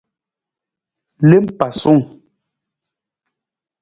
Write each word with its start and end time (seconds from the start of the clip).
Lem 1.29 1.45
pasaawung. 1.57 2.03